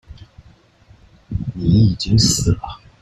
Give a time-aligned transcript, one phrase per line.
[1.53, 2.79] 你已經死了